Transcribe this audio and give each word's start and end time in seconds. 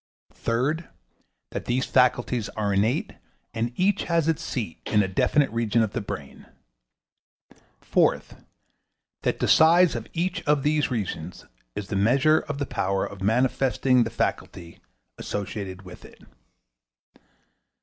Third 0.33 0.89
That 1.51 1.65
these 1.65 1.85
faculties 1.85 2.49
are 2.49 2.73
innate, 2.73 3.13
and 3.53 3.71
each 3.75 4.05
has 4.05 4.27
its 4.27 4.41
seat 4.41 4.79
in 4.87 5.03
a 5.03 5.07
definite 5.07 5.51
region 5.51 5.83
of 5.83 5.93
the 5.93 6.01
brain. 6.01 6.47
Fourth 7.81 8.43
That 9.21 9.37
the 9.37 9.47
size 9.47 9.93
of 9.95 10.07
each 10.13 10.41
of 10.47 10.63
these 10.63 10.89
regions 10.89 11.45
is 11.75 11.89
the 11.89 11.95
measure 11.95 12.39
of 12.39 12.57
the 12.57 12.65
power 12.65 13.05
of 13.05 13.21
manifesting 13.21 14.03
the 14.03 14.09
faculty 14.09 14.79
associated 15.19 15.83
with 15.83 16.03
it. 16.03 16.19